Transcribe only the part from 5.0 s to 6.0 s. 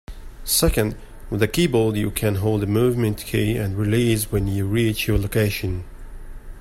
your location.